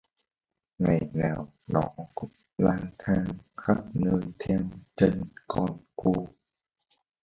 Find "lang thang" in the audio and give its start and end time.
2.57-3.27